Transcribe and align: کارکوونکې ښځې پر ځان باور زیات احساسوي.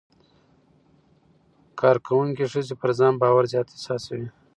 کارکوونکې 1.79 2.45
ښځې 2.51 2.75
پر 2.81 2.91
ځان 2.99 3.13
باور 3.21 3.43
زیات 3.51 3.67
احساسوي. 3.71 4.27